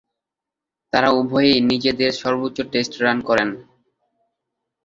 [0.93, 3.49] তারা উভয়েই নিজেদের সর্বোচ্চ টেস্ট রান করেন।